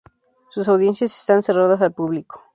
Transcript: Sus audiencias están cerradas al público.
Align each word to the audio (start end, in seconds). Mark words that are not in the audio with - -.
Sus 0.49 0.67
audiencias 0.67 1.15
están 1.15 1.43
cerradas 1.43 1.79
al 1.79 1.91
público. 1.93 2.41